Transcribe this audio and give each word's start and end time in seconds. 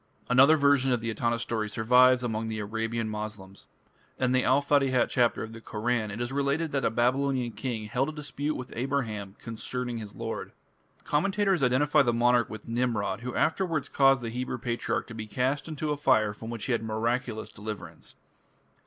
"Another 0.31 0.57
version 0.57 0.91
of 0.91 1.01
the 1.01 1.11
Etana 1.11 1.37
story 1.37 1.69
survives 1.69 2.23
among 2.23 2.47
the 2.47 2.57
Arabian 2.57 3.07
Moslems. 3.07 3.67
In 4.17 4.31
the 4.31 4.43
"Al 4.43 4.59
Fatihat" 4.59 5.09
chapter 5.11 5.43
of 5.43 5.53
the 5.53 5.61
Koran 5.61 6.09
it 6.09 6.19
is 6.19 6.31
related 6.31 6.71
that 6.71 6.83
a 6.83 6.89
Babylonian 6.89 7.51
king 7.51 7.85
held 7.85 8.09
a 8.09 8.11
dispute 8.11 8.55
with 8.55 8.73
Abraham 8.75 9.35
"concerning 9.39 9.99
his 9.99 10.15
Lord". 10.15 10.53
Commentators 11.03 11.61
identify 11.61 12.01
the 12.01 12.13
monarch 12.13 12.49
with 12.49 12.67
Nimrod, 12.67 13.21
who 13.21 13.35
afterwards 13.35 13.89
caused 13.89 14.23
the 14.23 14.29
Hebrew 14.31 14.57
patriarch 14.57 15.05
to 15.05 15.13
be 15.13 15.27
cast 15.27 15.67
into 15.67 15.91
a 15.91 15.97
fire 15.97 16.33
from 16.33 16.49
which 16.49 16.65
he 16.65 16.71
had 16.71 16.81
miraculous 16.81 17.49
deliverance. 17.49 18.15